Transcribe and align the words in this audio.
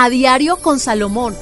A 0.00 0.10
diario 0.10 0.58
con 0.58 0.78
Salomón. 0.78 1.34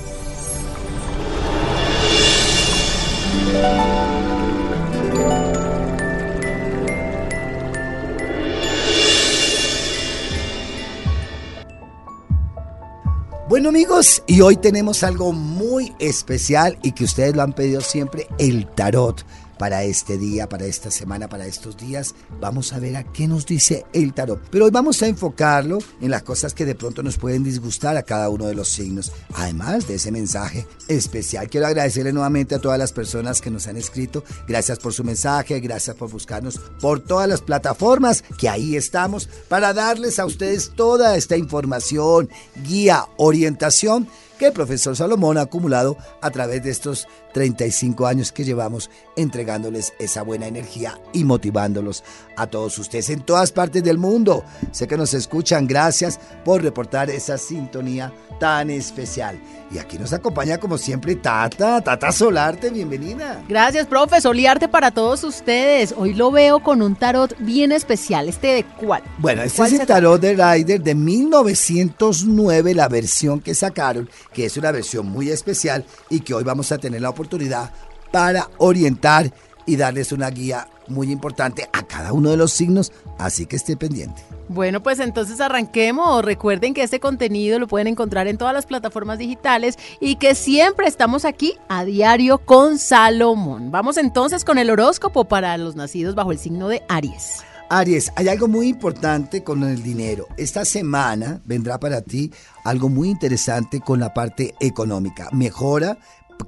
Bueno 13.47 13.69
amigos, 13.69 14.23
y 14.27 14.41
hoy 14.41 14.57
tenemos 14.57 15.05
algo 15.05 15.35
muy 15.35 15.95
especial 15.99 16.79
y 16.83 16.93
que 16.93 17.05
ustedes 17.05 17.37
lo 17.37 17.43
han 17.43 17.53
pedido 17.53 17.83
siempre, 17.83 18.27
el 18.39 18.67
tarot 18.69 19.23
para 19.59 19.85
este 19.85 20.19
día, 20.19 20.49
para 20.49 20.67
esta 20.67 20.91
semana, 20.91 21.29
para 21.29 21.47
estos 21.47 21.77
días. 21.77 22.15
Vamos 22.41 22.73
a 22.73 22.79
ver 22.79 22.97
a 22.97 23.05
qué 23.05 23.27
nos 23.29 23.47
dice 23.47 23.85
el 23.93 24.13
tarot. 24.13 24.41
Pero 24.51 24.67
hoy 24.67 24.71
vamos 24.71 25.03
a 25.03 25.07
enfocarlo 25.07 25.79
en 26.01 26.11
las 26.11 26.23
cosas 26.23 26.55
que 26.55 26.65
de 26.65 26.75
pronto 26.75 27.03
nos 27.03 27.17
pueden 27.17 27.45
disgustar 27.45 27.97
a 27.97 28.03
cada 28.03 28.29
uno 28.29 28.47
de 28.47 28.55
los 28.55 28.69
signos. 28.69 29.13
Además 29.35 29.87
de 29.89 29.95
ese 29.95 30.13
mensaje 30.13 30.67
especial, 30.89 31.49
quiero 31.49 31.67
agradecerle 31.67 32.13
nuevamente 32.13 32.55
a 32.55 32.61
todas 32.61 32.79
las 32.79 32.93
personas 32.93 33.41
que 33.41 33.51
nos 33.51 33.67
han 33.67 33.77
escrito. 33.77 34.25
Gracias 34.47 34.79
por 34.79 34.93
su 34.93 35.05
mensaje, 35.05 35.61
gracias 35.61 35.97
por 35.97 36.11
buscarnos 36.11 36.59
por 36.81 37.01
todas 37.01 37.29
las 37.29 37.41
plataformas 37.41 38.23
que 38.39 38.49
ahí 38.49 38.77
estamos 38.77 39.29
para 39.49 39.73
darles 39.73 40.19
a 40.19 40.27
ustedes 40.27 40.73
toda 40.75 41.17
esta 41.17 41.37
información, 41.37 42.29
guía, 42.65 43.07
orientación 43.17 44.09
que 44.39 44.47
el 44.47 44.53
profesor 44.53 44.97
Salomón 44.97 45.39
ha 45.39 45.43
acumulado 45.43 45.97
a 46.21 46.31
través 46.31 46.63
de 46.63 46.71
estos 46.71 47.07
35 47.37 48.07
años 48.07 48.33
que 48.33 48.45
llevamos 48.45 48.89
entregándoles 49.15 49.93
esa 49.99 50.23
buena 50.23 50.47
energía 50.47 50.99
y 51.13 51.23
motivándolos 51.25 52.03
a 52.35 52.47
todos 52.47 52.79
ustedes 52.79 53.11
en 53.11 53.21
todas 53.21 53.53
partes 53.53 53.85
del 53.85 53.99
mundo. 53.99 54.43
Sé 54.71 54.87
que 54.87 54.97
nos 54.97 55.13
escuchan, 55.13 55.67
gracias 55.67 56.19
por 56.47 56.63
reportar 56.63 57.11
esa 57.11 57.37
sintonía 57.37 58.11
tan 58.41 58.71
especial. 58.71 59.39
Y 59.71 59.79
aquí 59.79 59.99
nos 59.99 60.15
acompaña 60.15 60.59
como 60.59 60.79
siempre 60.79 61.17
Tata, 61.17 61.83
Tata 61.83 62.11
Solarte, 62.11 62.71
bienvenida. 62.71 63.43
Gracias, 63.49 63.87
profe, 63.87 64.21
Soliarte 64.21 64.69
para 64.69 64.91
todos 64.91 65.23
ustedes. 65.23 65.95
Hoy 65.95 66.15
lo 66.15 66.31
veo 66.31 66.63
con 66.63 66.81
un 66.81 66.97
tarot 66.97 67.37
bien 67.41 67.71
especial. 67.71 68.31
¿Este 68.31 68.49
de 68.49 68.65
cuál? 68.65 69.03
Bueno, 69.19 69.43
este 69.43 69.63
es 69.63 69.73
el 69.75 69.87
tarot 69.87 70.21
de 70.21 70.35
Rider 70.35 70.81
de 70.81 70.95
1909, 70.95 72.75
la 72.75 72.89
versión 72.89 73.41
que 73.41 73.55
sacaron, 73.55 74.09
que 74.33 74.47
es 74.47 74.57
una 74.57 74.71
versión 74.71 75.07
muy 75.07 75.31
especial 75.31 75.85
y 76.09 76.21
que 76.21 76.33
hoy 76.33 76.45
vamos 76.45 76.73
a 76.73 76.79
tener 76.79 77.03
la 77.03 77.11
oportunidad 77.11 77.26
para 78.11 78.49
orientar 78.59 79.33
y 79.67 79.77
darles 79.77 80.13
una 80.13 80.31
guía 80.31 80.69
muy 80.89 81.11
importante 81.11 81.69
a 81.73 81.83
cada 81.83 82.13
uno 82.13 82.31
de 82.31 82.37
los 82.37 82.53
signos, 82.53 82.93
así 83.19 83.47
que 83.47 83.57
esté 83.57 83.77
pendiente. 83.77 84.23
Bueno, 84.49 84.83
pues 84.83 85.01
entonces 85.01 85.41
arranquemos. 85.41 86.25
Recuerden 86.25 86.73
que 86.73 86.83
este 86.83 87.01
contenido 87.01 87.59
lo 87.59 87.67
pueden 87.67 87.89
encontrar 87.89 88.29
en 88.29 88.39
todas 88.39 88.55
las 88.55 88.67
plataformas 88.67 89.19
digitales 89.19 89.77
y 90.01 90.17
que 90.17 90.35
siempre 90.35 90.87
estamos 90.87 91.25
aquí 91.25 91.55
a 91.69 91.85
diario 91.85 92.39
con 92.39 92.79
Salomón. 92.79 93.73
Vamos 93.73 93.97
entonces 93.97 94.45
con 94.45 94.59
el 94.59 94.71
horóscopo 94.71 95.25
para 95.25 95.57
los 95.59 95.75
nacidos 95.75 96.15
bajo 96.15 96.31
el 96.31 96.39
signo 96.39 96.69
de 96.69 96.83
Aries. 96.89 97.43
Aries, 97.69 98.13
hay 98.15 98.29
algo 98.29 98.47
muy 98.47 98.69
importante 98.69 99.43
con 99.43 99.65
el 99.65 99.83
dinero. 99.83 100.29
Esta 100.37 100.65
semana 100.65 101.41
vendrá 101.45 101.81
para 101.81 102.01
ti 102.01 102.33
algo 102.63 102.89
muy 102.89 103.11
interesante 103.11 103.81
con 103.81 103.99
la 103.99 104.15
parte 104.15 104.55
económica. 104.61 105.29
Mejora 105.33 105.99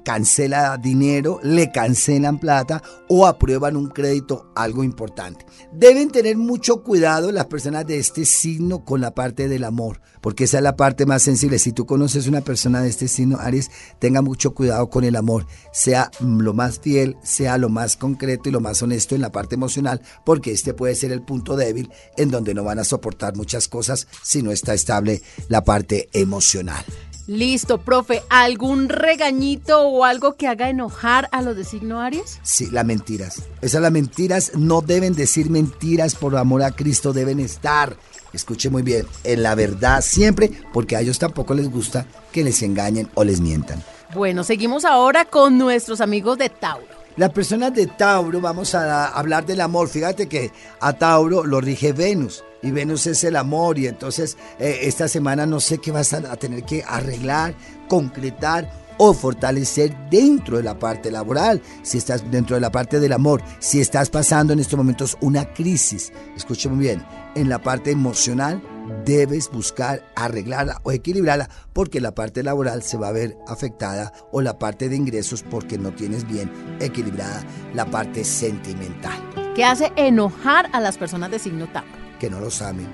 cancela 0.03 0.77
dinero, 0.77 1.39
le 1.43 1.71
cancelan 1.71 2.39
plata 2.39 2.81
o 3.07 3.25
aprueban 3.25 3.75
un 3.75 3.87
crédito, 3.87 4.51
algo 4.55 4.83
importante. 4.83 5.45
Deben 5.71 6.09
tener 6.09 6.37
mucho 6.37 6.83
cuidado 6.83 7.31
las 7.31 7.45
personas 7.47 7.85
de 7.85 7.99
este 7.99 8.25
signo 8.25 8.85
con 8.85 9.01
la 9.01 9.13
parte 9.13 9.47
del 9.47 9.63
amor, 9.63 10.01
porque 10.21 10.45
esa 10.45 10.57
es 10.57 10.63
la 10.63 10.75
parte 10.75 11.05
más 11.05 11.23
sensible. 11.23 11.59
Si 11.59 11.73
tú 11.73 11.85
conoces 11.85 12.27
una 12.27 12.41
persona 12.41 12.81
de 12.81 12.89
este 12.89 13.07
signo, 13.07 13.37
Aries, 13.39 13.69
tenga 13.99 14.21
mucho 14.21 14.53
cuidado 14.53 14.89
con 14.89 15.03
el 15.03 15.15
amor, 15.15 15.45
sea 15.71 16.11
lo 16.19 16.53
más 16.53 16.79
fiel, 16.79 17.17
sea 17.23 17.57
lo 17.57 17.69
más 17.69 17.97
concreto 17.97 18.49
y 18.49 18.51
lo 18.51 18.61
más 18.61 18.81
honesto 18.81 19.15
en 19.15 19.21
la 19.21 19.31
parte 19.31 19.55
emocional, 19.55 20.01
porque 20.25 20.51
este 20.51 20.73
puede 20.73 20.95
ser 20.95 21.11
el 21.11 21.21
punto 21.21 21.55
débil 21.55 21.91
en 22.17 22.31
donde 22.31 22.53
no 22.53 22.63
van 22.63 22.79
a 22.79 22.83
soportar 22.83 23.35
muchas 23.35 23.67
cosas 23.67 24.07
si 24.23 24.43
no 24.43 24.51
está 24.51 24.73
estable 24.73 25.21
la 25.47 25.63
parte 25.63 26.09
emocional. 26.13 26.83
Listo, 27.29 27.77
profe. 27.77 28.23
¿Algún 28.31 28.89
regañito 28.89 29.83
o 29.83 30.03
algo 30.03 30.33
que 30.33 30.47
haga 30.47 30.67
enojar 30.67 31.29
a 31.31 31.43
los 31.43 31.55
de 31.55 31.63
signo 31.63 32.01
Aries? 32.01 32.39
Sí, 32.41 32.69
las 32.71 32.83
mentiras. 32.83 33.43
Esas 33.61 33.83
las 33.83 33.91
mentiras 33.91 34.53
no 34.55 34.81
deben 34.81 35.13
decir 35.13 35.51
mentiras 35.51 36.15
por 36.15 36.35
amor 36.35 36.63
a 36.63 36.71
Cristo, 36.71 37.13
deben 37.13 37.39
estar, 37.39 37.95
escuche 38.33 38.71
muy 38.71 38.81
bien, 38.81 39.05
en 39.23 39.43
la 39.43 39.53
verdad 39.53 40.01
siempre, 40.01 40.49
porque 40.73 40.95
a 40.95 41.01
ellos 41.01 41.19
tampoco 41.19 41.53
les 41.53 41.69
gusta 41.69 42.07
que 42.31 42.43
les 42.43 42.63
engañen 42.63 43.07
o 43.13 43.23
les 43.23 43.41
mientan. 43.41 43.83
Bueno, 44.15 44.43
seguimos 44.43 44.83
ahora 44.83 45.25
con 45.25 45.59
nuestros 45.59 46.01
amigos 46.01 46.39
de 46.39 46.49
Tauro. 46.49 46.98
Las 47.19 47.31
personas 47.31 47.73
de 47.73 47.85
Tauro, 47.85 48.39
vamos 48.39 48.73
a 48.75 49.07
hablar 49.07 49.45
del 49.45 49.59
amor. 49.59 49.89
Fíjate 49.89 50.29
que 50.29 50.53
a 50.79 50.93
Tauro 50.93 51.43
lo 51.43 51.59
rige 51.59 51.91
Venus 51.91 52.45
y 52.61 52.71
Venus 52.71 53.07
es 53.07 53.25
el 53.25 53.35
amor 53.35 53.77
y 53.77 53.87
entonces 53.87 54.37
eh, 54.57 54.79
esta 54.83 55.09
semana 55.09 55.45
no 55.45 55.59
sé 55.59 55.79
qué 55.79 55.91
vas 55.91 56.13
a, 56.13 56.21
tener 56.37 56.63
que 56.63 56.81
arreglar, 56.87 57.55
concretar 57.89 58.71
o 58.97 59.11
fortalecer 59.13 59.93
dentro 60.09 60.55
de 60.55 60.63
la 60.63 60.79
parte 60.79 61.11
laboral, 61.11 61.61
si 61.83 61.97
estás 61.97 62.23
dentro 62.31 62.55
de 62.55 62.61
la 62.61 62.71
parte 62.71 63.01
del 63.01 63.11
amor, 63.11 63.43
si 63.59 63.81
estás 63.81 64.09
pasando 64.09 64.53
en 64.53 64.61
estos 64.61 64.77
momentos 64.77 65.17
una 65.19 65.51
crisis, 65.53 66.13
escúchame 66.37 66.77
bien, 66.77 67.05
en 67.35 67.49
la 67.49 67.59
parte 67.59 67.91
emocional 67.91 68.61
debes 69.05 69.49
buscar 69.51 70.03
arreglarla 70.15 70.81
o 70.83 70.91
equilibrarla 70.91 71.49
porque 71.73 72.01
la 72.01 72.13
parte 72.15 72.43
laboral 72.43 72.83
se 72.83 72.97
va 72.97 73.09
a 73.09 73.13
ver 73.13 73.37
afectada 73.47 74.11
o 74.31 74.41
la 74.41 74.59
parte 74.59 74.89
de 74.89 74.95
ingresos 74.95 75.43
porque 75.43 75.77
no 75.77 75.91
tienes 75.91 76.27
bien 76.27 76.51
equilibrada 76.79 77.43
la 77.73 77.85
parte 77.85 78.23
sentimental. 78.23 79.17
¿Qué 79.55 79.63
hace 79.63 79.91
enojar 79.95 80.69
a 80.73 80.79
las 80.79 80.97
personas 80.97 81.31
de 81.31 81.39
signo 81.39 81.67
Tauro? 81.67 81.99
que 82.19 82.29
no 82.29 82.39
los 82.39 82.61
amen, 82.61 82.87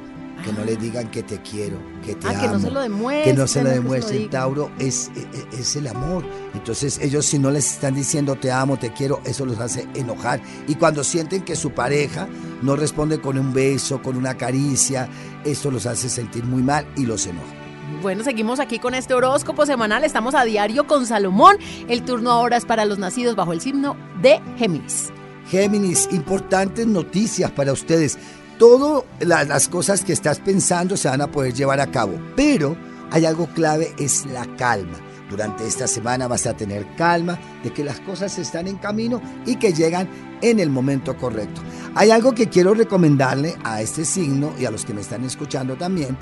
que 0.45 0.53
no 0.53 0.63
les 0.63 0.79
digan 0.79 1.09
que 1.09 1.23
te 1.23 1.41
quiero, 1.41 1.79
que 2.06 2.13
te 2.13 2.28
amo. 2.28 2.38
Ah, 2.38 2.41
que 2.41 2.47
no 2.47 2.59
se 2.59 2.72
lo 2.72 2.79
demuestren. 2.81 3.35
Que 3.35 3.41
no 3.41 3.47
se 3.47 3.63
lo 3.63 3.69
demuestren. 3.72 4.29
Tauro 4.29 4.70
es, 4.78 5.11
es, 5.16 5.23
e, 5.23 5.59
es, 5.59 5.75
el 5.75 5.87
amor. 5.87 6.23
Entonces 6.53 6.99
ellos 7.02 7.25
si 7.25 7.40
no 7.40 7.49
les 7.49 7.73
están 7.73 7.96
diciendo 7.96 8.35
te 8.35 8.52
amo, 8.52 8.78
te 8.78 8.93
quiero, 8.93 9.22
eso 9.25 9.46
los 9.46 9.59
hace 9.59 9.87
enojar. 9.96 10.40
Y 10.67 10.75
cuando 10.75 11.03
sienten 11.03 11.41
que 11.41 11.55
su 11.55 11.72
pareja 11.72 12.28
no 12.61 12.75
responde 12.75 13.20
con 13.20 13.40
un 13.40 13.53
beso, 13.53 14.03
con 14.03 14.16
una 14.16 14.37
caricia, 14.37 15.09
eso 15.43 15.72
los 15.72 15.87
hace 15.87 16.09
sentir 16.09 16.43
muy 16.43 16.61
mal 16.61 16.85
y 16.96 17.08
los 17.08 17.25
enoja. 17.25 17.47
Bueno, 18.03 18.23
seguimos 18.23 18.59
aquí 18.59 18.78
con 18.78 18.93
este 18.93 19.16
horóscopo 19.16 19.66
semanal. 19.66 20.03
Estamos 20.03 20.35
a 20.35 20.43
diario 20.43 20.85
con 20.85 21.08
Salomón. 21.08 21.58
El 21.87 22.03
turno 22.03 22.29
ahora 22.31 22.58
es 22.58 22.66
para 22.66 22.85
los 22.85 22.99
nacidos 22.99 23.35
bajo 23.35 23.52
el 23.52 23.61
signo 23.61 23.97
de 24.22 24.40
Géminis. 24.58 25.11
Géminis, 25.49 26.08
importantes 26.11 26.85
noticias 26.87 27.52
para 27.52 27.72
ustedes 27.72 28.17
todas 28.57 29.03
las 29.19 29.67
cosas 29.67 30.03
que 30.03 30.13
estás 30.13 30.40
pensando 30.40 30.97
se 30.97 31.09
van 31.09 31.22
a 31.22 31.31
poder 31.31 31.53
llevar 31.53 31.79
a 31.79 31.91
cabo, 31.91 32.13
pero 32.35 32.78
hay 33.11 33.25
algo 33.25 33.47
clave, 33.47 33.93
es 33.99 34.25
la 34.25 34.46
calma. 34.55 34.99
Durante 35.29 35.66
esta 35.66 35.87
semana 35.87 36.28
vas 36.28 36.46
a 36.46 36.55
tener 36.55 36.85
calma 36.96 37.40
de 37.63 37.73
que 37.73 37.84
las 37.84 37.99
cosas 37.99 38.37
están 38.37 38.67
en 38.67 38.78
camino 38.78 39.22
y 39.46 39.55
que 39.55 39.73
llegan 39.73 40.07
en 40.41 40.59
el 40.59 40.69
momento 40.69 41.17
correcto. 41.17 41.61
Hay 41.96 42.11
algo 42.11 42.34
que 42.34 42.47
quiero 42.47 42.73
recomendarle 42.73 43.55
a 43.63 43.81
este 43.81 44.05
signo 44.05 44.53
y 44.59 44.66
a 44.66 44.72
los 44.72 44.85
que 44.85 44.93
me 44.93 45.01
están 45.01 45.23
escuchando 45.23 45.75
también, 45.75 46.16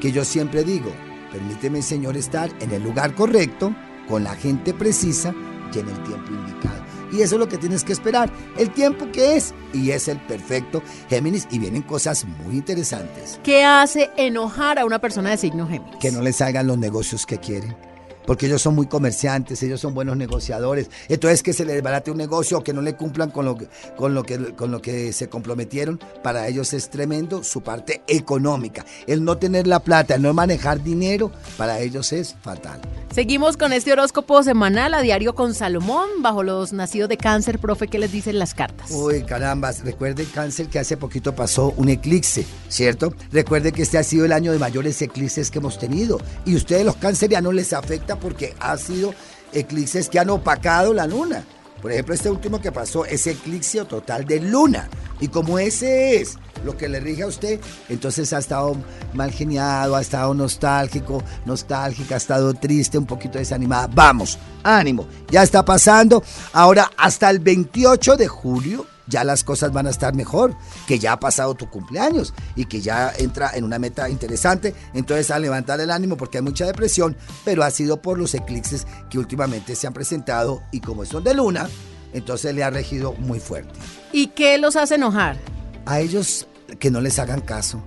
que 0.00 0.12
yo 0.12 0.24
siempre 0.24 0.62
digo, 0.62 0.92
Permíteme, 1.30 1.80
Señor, 1.80 2.16
estar 2.16 2.50
en 2.60 2.72
el 2.72 2.82
lugar 2.82 3.14
correcto, 3.14 3.74
con 4.08 4.24
la 4.24 4.34
gente 4.34 4.74
precisa 4.74 5.32
y 5.72 5.78
en 5.78 5.88
el 5.88 6.02
tiempo 6.02 6.32
indicado. 6.32 6.82
Y 7.12 7.22
eso 7.22 7.36
es 7.36 7.40
lo 7.40 7.48
que 7.48 7.58
tienes 7.58 7.84
que 7.84 7.92
esperar, 7.92 8.30
el 8.56 8.70
tiempo 8.70 9.10
que 9.12 9.36
es. 9.36 9.54
Y 9.72 9.90
es 9.90 10.08
el 10.08 10.18
perfecto 10.18 10.82
Géminis 11.08 11.46
y 11.50 11.58
vienen 11.58 11.82
cosas 11.82 12.24
muy 12.24 12.56
interesantes. 12.56 13.40
¿Qué 13.42 13.64
hace 13.64 14.10
enojar 14.16 14.78
a 14.78 14.84
una 14.84 14.98
persona 14.98 15.30
de 15.30 15.36
signo 15.36 15.66
Géminis? 15.68 15.96
Que 16.00 16.12
no 16.12 16.22
les 16.22 16.36
salgan 16.36 16.66
los 16.66 16.78
negocios 16.78 17.26
que 17.26 17.38
quieren 17.38 17.89
porque 18.26 18.46
ellos 18.46 18.62
son 18.62 18.74
muy 18.74 18.86
comerciantes, 18.86 19.62
ellos 19.62 19.80
son 19.80 19.94
buenos 19.94 20.16
negociadores. 20.16 20.90
Entonces 21.08 21.42
que 21.42 21.52
se 21.52 21.64
les 21.64 21.74
desbarate 21.74 22.10
un 22.10 22.18
negocio 22.18 22.58
o 22.58 22.64
que 22.64 22.72
no 22.72 22.82
le 22.82 22.94
cumplan 22.94 23.30
con 23.30 23.44
lo 23.44 23.56
que, 23.56 23.68
con 23.96 24.14
lo 24.14 24.22
que, 24.22 24.54
con 24.54 24.70
lo 24.70 24.80
que 24.82 25.12
se 25.12 25.28
comprometieron, 25.28 26.00
para 26.22 26.48
ellos 26.48 26.72
es 26.72 26.90
tremendo 26.90 27.42
su 27.42 27.62
parte 27.62 28.02
económica. 28.06 28.84
El 29.06 29.24
no 29.24 29.38
tener 29.38 29.66
la 29.66 29.80
plata, 29.80 30.14
el 30.14 30.22
no 30.22 30.32
manejar 30.34 30.82
dinero, 30.82 31.30
para 31.56 31.80
ellos 31.80 32.12
es 32.12 32.36
fatal. 32.42 32.80
Seguimos 33.14 33.56
con 33.56 33.72
este 33.72 33.92
horóscopo 33.92 34.42
semanal 34.42 34.94
a 34.94 35.02
diario 35.02 35.34
con 35.34 35.54
Salomón, 35.54 36.08
bajo 36.20 36.42
los 36.42 36.72
nacidos 36.72 37.08
de 37.08 37.16
cáncer, 37.16 37.58
profe, 37.58 37.88
¿qué 37.88 37.98
les 37.98 38.12
dicen 38.12 38.38
las 38.38 38.54
cartas? 38.54 38.90
Uy, 38.90 39.24
carambas, 39.24 39.82
recuerde 39.82 40.24
cáncer 40.24 40.68
que 40.68 40.78
hace 40.78 40.96
poquito 40.96 41.34
pasó 41.34 41.74
un 41.76 41.88
eclipse, 41.88 42.46
¿cierto? 42.68 43.12
Recuerde 43.32 43.72
que 43.72 43.82
este 43.82 43.98
ha 43.98 44.04
sido 44.04 44.24
el 44.24 44.32
año 44.32 44.52
de 44.52 44.58
mayores 44.58 45.02
eclipses 45.02 45.50
que 45.50 45.58
hemos 45.58 45.78
tenido 45.78 46.20
y 46.44 46.54
ustedes 46.54 46.84
los 46.84 46.96
cancerianos 46.96 47.52
les 47.54 47.72
afecta 47.72 48.09
porque 48.16 48.54
ha 48.60 48.76
sido 48.76 49.14
eclipses 49.52 50.08
que 50.08 50.18
han 50.18 50.30
opacado 50.30 50.92
la 50.94 51.06
luna. 51.06 51.44
Por 51.80 51.92
ejemplo, 51.92 52.14
este 52.14 52.30
último 52.30 52.60
que 52.60 52.72
pasó 52.72 53.04
es 53.06 53.26
eclipse 53.26 53.84
total 53.84 54.24
de 54.26 54.40
luna. 54.40 54.88
Y 55.18 55.28
como 55.28 55.58
ese 55.58 56.20
es 56.20 56.36
lo 56.64 56.76
que 56.76 56.88
le 56.88 57.00
rige 57.00 57.22
a 57.22 57.26
usted, 57.26 57.60
entonces 57.88 58.32
ha 58.32 58.38
estado 58.38 58.76
mal 59.14 59.30
geniado, 59.30 59.96
ha 59.96 60.00
estado 60.00 60.34
nostálgico, 60.34 61.22
nostálgica, 61.46 62.14
ha 62.14 62.18
estado 62.18 62.52
triste, 62.54 62.98
un 62.98 63.06
poquito 63.06 63.38
desanimada. 63.38 63.88
Vamos, 63.92 64.38
ánimo, 64.62 65.06
ya 65.30 65.42
está 65.42 65.64
pasando. 65.64 66.22
Ahora, 66.52 66.90
hasta 66.96 67.30
el 67.30 67.38
28 67.38 68.16
de 68.16 68.28
julio 68.28 68.86
ya 69.10 69.24
las 69.24 69.44
cosas 69.44 69.72
van 69.72 69.86
a 69.86 69.90
estar 69.90 70.14
mejor, 70.14 70.56
que 70.86 70.98
ya 70.98 71.12
ha 71.12 71.20
pasado 71.20 71.54
tu 71.54 71.68
cumpleaños 71.68 72.32
y 72.56 72.64
que 72.64 72.80
ya 72.80 73.12
entra 73.18 73.50
en 73.54 73.64
una 73.64 73.78
meta 73.78 74.08
interesante. 74.08 74.74
Entonces 74.94 75.30
a 75.30 75.38
levantar 75.38 75.80
el 75.80 75.90
ánimo 75.90 76.16
porque 76.16 76.38
hay 76.38 76.44
mucha 76.44 76.64
depresión, 76.64 77.16
pero 77.44 77.62
ha 77.62 77.70
sido 77.70 78.00
por 78.00 78.18
los 78.18 78.34
eclipses 78.34 78.86
que 79.10 79.18
últimamente 79.18 79.76
se 79.76 79.86
han 79.86 79.92
presentado 79.92 80.62
y 80.70 80.80
como 80.80 81.04
son 81.04 81.24
de 81.24 81.34
luna, 81.34 81.68
entonces 82.12 82.54
le 82.54 82.64
ha 82.64 82.70
regido 82.70 83.12
muy 83.12 83.40
fuerte. 83.40 83.78
¿Y 84.12 84.28
qué 84.28 84.56
los 84.56 84.76
hace 84.76 84.94
enojar? 84.94 85.36
A 85.84 86.00
ellos 86.00 86.46
que 86.78 86.90
no 86.90 87.00
les 87.00 87.18
hagan 87.18 87.40
caso 87.40 87.82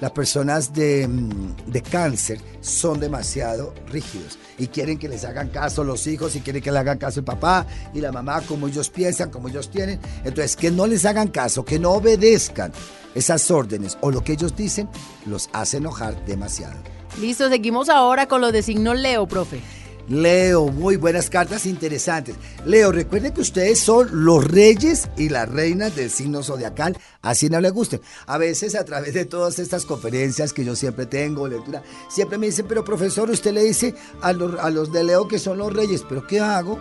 las 0.00 0.10
personas 0.12 0.72
de, 0.72 1.06
mm, 1.08 1.70
de, 1.70 1.82
cáncer 1.82 2.40
son 2.60 3.00
demasiado 3.00 3.74
rígidos 3.88 4.38
y 4.58 4.68
quieren 4.68 4.98
que 4.98 5.08
les 5.08 5.24
hagan 5.24 5.48
caso 5.48 5.84
los 5.84 6.06
hijos 6.06 6.36
y 6.36 6.40
quieren 6.40 6.62
que 6.62 6.70
le 6.70 6.78
hagan 6.78 6.98
caso 6.98 7.20
el 7.20 7.24
papá 7.24 7.66
y 7.94 8.00
la 8.00 8.12
mamá 8.12 8.40
como 8.42 8.68
ellos 8.68 8.90
piensan, 8.90 9.30
como 9.30 9.48
ellos 9.48 9.70
tienen. 9.70 10.00
Entonces, 10.24 10.56
que 10.56 10.70
no 10.70 10.86
les 10.86 11.04
hagan 11.04 11.28
caso, 11.28 11.64
que 11.64 11.78
no 11.78 11.92
obedezcan 11.92 12.72
esas 13.14 13.50
órdenes 13.50 13.98
o 14.00 14.10
lo 14.10 14.22
que 14.22 14.32
ellos 14.32 14.54
dicen, 14.56 14.88
los 15.26 15.48
hace 15.52 15.78
enojar 15.78 16.24
demasiado. 16.26 16.76
Listo, 17.20 17.48
seguimos 17.48 17.88
ahora 17.88 18.28
con 18.28 18.40
lo 18.40 18.52
de 18.52 18.62
signo 18.62 18.94
Leo, 18.94 19.26
profe. 19.26 19.60
Leo, 20.08 20.68
muy 20.68 20.96
buenas 20.96 21.28
cartas 21.28 21.66
interesantes. 21.66 22.36
Leo, 22.64 22.92
recuerden 22.92 23.32
que 23.32 23.42
ustedes 23.42 23.78
son 23.78 24.24
los 24.24 24.44
reyes 24.44 25.08
y 25.16 25.28
las 25.28 25.48
reinas 25.48 25.94
del 25.94 26.10
signo 26.10 26.42
zodiacal, 26.42 26.96
así 27.20 27.48
no 27.48 27.60
le 27.60 27.70
gusten. 27.70 28.00
A 28.26 28.38
veces 28.38 28.74
a 28.74 28.84
través 28.84 29.14
de 29.14 29.26
todas 29.26 29.58
estas 29.58 29.84
conferencias 29.84 30.52
que 30.52 30.64
yo 30.64 30.74
siempre 30.74 31.06
tengo, 31.06 31.46
lectura, 31.46 31.82
siempre 32.08 32.38
me 32.38 32.46
dicen, 32.46 32.66
pero 32.68 32.84
profesor, 32.84 33.28
usted 33.30 33.52
le 33.52 33.64
dice 33.64 33.94
a 34.22 34.32
los, 34.32 34.58
a 34.58 34.70
los 34.70 34.92
de 34.92 35.04
Leo 35.04 35.28
que 35.28 35.38
son 35.38 35.58
los 35.58 35.72
reyes, 35.72 36.04
pero 36.08 36.26
¿qué 36.26 36.40
hago? 36.40 36.78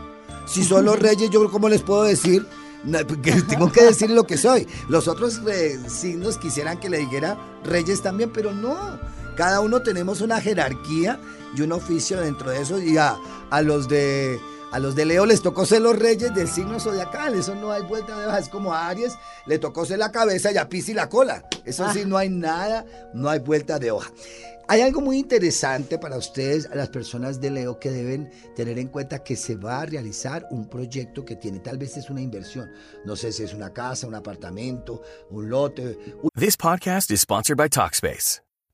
Si 0.47 0.63
son 0.63 0.85
los 0.85 0.97
reyes, 0.97 1.29
yo 1.29 1.51
cómo 1.51 1.67
les 1.67 1.81
puedo 1.81 2.03
decir 2.03 2.45
tengo 3.49 3.71
que 3.71 3.83
decir 3.83 4.09
lo 4.09 4.25
que 4.25 4.37
soy. 4.37 4.67
Los 4.87 5.07
otros 5.07 5.41
eh, 5.47 5.77
signos 5.87 6.37
quisieran 6.37 6.79
que 6.79 6.89
le 6.89 6.99
dijera 6.99 7.37
reyes 7.63 8.01
también, 8.01 8.31
pero 8.31 8.53
no. 8.53 8.99
Cada 9.37 9.61
uno 9.61 9.83
tenemos 9.83 10.21
una 10.21 10.41
jerarquía 10.41 11.19
y 11.55 11.61
un 11.61 11.71
oficio 11.71 12.19
dentro 12.19 12.49
de 12.49 12.59
eso. 12.59 12.81
Y 12.81 12.97
a, 12.97 13.19
los 13.61 13.87
de 13.87 14.39
a 14.71 14.79
los 14.79 14.95
de 14.95 15.05
Leo 15.05 15.27
les 15.27 15.43
tocó 15.43 15.63
ser 15.63 15.83
los 15.83 15.97
reyes 15.97 16.33
del 16.33 16.47
signo 16.47 16.79
zodiacal. 16.79 17.35
Eso 17.35 17.53
no 17.53 17.71
hay 17.71 17.83
vuelta 17.83 18.17
de 18.17 18.25
hoja. 18.25 18.39
Es 18.39 18.49
como 18.49 18.73
a 18.73 18.87
Aries 18.87 19.13
le 19.45 19.59
tocó 19.59 19.85
ser 19.85 19.99
la 19.99 20.11
cabeza 20.11 20.51
y 20.51 20.57
a 20.57 20.67
Piscis 20.67 20.95
la 20.95 21.07
cola. 21.07 21.45
Eso 21.65 21.87
sí, 21.93 22.01
ah. 22.03 22.07
no 22.07 22.17
hay 22.17 22.29
nada, 22.29 22.83
no 23.13 23.29
hay 23.29 23.37
vuelta 23.37 23.77
de 23.77 23.91
hoja. 23.91 24.11
Hay 24.69 24.81
algo 24.81 25.01
muy 25.01 25.19
interesante 25.19 25.99
para 25.99 26.17
ustedes, 26.17 26.67
las 26.73 26.89
personas 26.89 27.39
de 27.39 27.51
Leo, 27.51 27.79
que 27.79 27.91
deben 27.91 28.31
tener 28.55 28.79
en 28.79 28.87
cuenta 28.87 29.23
que 29.23 29.35
se 29.35 29.55
va 29.55 29.81
a 29.81 29.85
realizar 29.85 30.45
un 30.49 30.67
proyecto 30.67 31.23
que 31.23 31.37
tiene, 31.37 31.59
tal 31.59 31.77
vez 31.77 31.95
es 31.95 32.09
una 32.09 32.19
inversión. 32.19 32.69
No 33.05 33.15
sé 33.15 33.31
si 33.31 33.43
es 33.43 33.53
una 33.53 33.71
casa, 33.71 34.07
un 34.07 34.15
apartamento, 34.15 35.03
un 35.29 35.47
lote. 35.47 35.97
This 36.35 36.57
podcast 36.57 37.11
is 37.11 37.21
sponsored 37.21 37.55
by 37.55 37.69
Talkspace. 37.69 38.41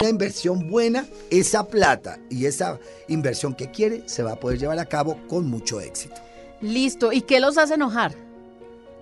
Una 0.00 0.08
inversión 0.08 0.66
buena, 0.70 1.06
esa 1.30 1.68
plata 1.68 2.18
y 2.30 2.46
esa 2.46 2.78
inversión 3.08 3.54
que 3.54 3.70
quiere 3.70 4.08
se 4.08 4.22
va 4.22 4.32
a 4.32 4.40
poder 4.40 4.58
llevar 4.58 4.78
a 4.78 4.86
cabo 4.86 5.18
con 5.28 5.46
mucho 5.46 5.78
éxito. 5.78 6.14
Listo. 6.62 7.12
¿Y 7.12 7.20
qué 7.20 7.38
los 7.38 7.58
hace 7.58 7.74
enojar? 7.74 8.14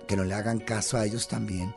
Que 0.07 0.17
no 0.17 0.25
le 0.25 0.33
hagan 0.33 0.59
caso 0.59 0.97
a 0.97 1.05
ellos 1.05 1.29
también. 1.29 1.73